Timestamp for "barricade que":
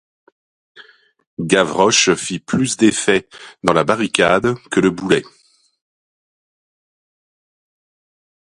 3.83-4.79